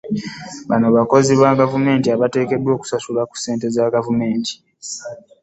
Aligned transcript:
Bano 0.69 0.87
bakozi 0.97 1.31
ba 1.41 1.51
gavumenti 1.61 2.07
abateekeddwa 2.15 2.71
okusasulwa 2.73 3.23
ku 3.29 3.35
ssente 3.37 3.65
za 3.75 3.93
gavumenti 3.95 4.53